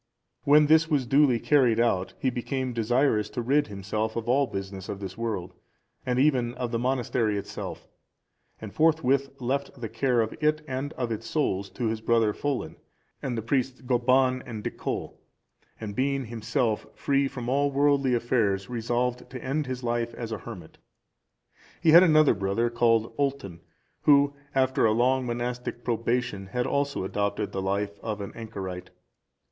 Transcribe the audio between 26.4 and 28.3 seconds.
had also adopted the life of